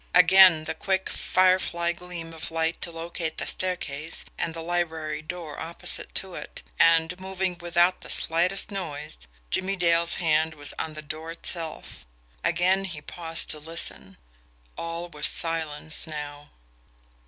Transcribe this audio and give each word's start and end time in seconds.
Again 0.15 0.63
the 0.65 0.73
quick, 0.73 1.11
firefly 1.11 1.91
gleam 1.93 2.33
of 2.33 2.49
light 2.49 2.81
to 2.81 2.91
locate 2.91 3.37
the 3.37 3.45
stair 3.45 3.75
case 3.75 4.25
and 4.35 4.55
the 4.55 4.63
library 4.63 5.21
door 5.21 5.59
opposite 5.59 6.15
to 6.15 6.33
it 6.33 6.63
and, 6.79 7.19
moving 7.19 7.55
without 7.59 8.01
the 8.01 8.09
slightest 8.09 8.71
noise, 8.71 9.19
Jimmie 9.51 9.75
Dale's 9.75 10.15
hand 10.15 10.55
was 10.55 10.73
on 10.79 10.95
the 10.95 11.03
door 11.03 11.29
itself. 11.29 12.07
Again 12.43 12.85
he 12.85 12.99
paused 12.99 13.51
to 13.51 13.59
listen. 13.59 14.17
All 14.75 15.07
was 15.07 15.27
silence 15.27 16.07
now. 16.07 16.49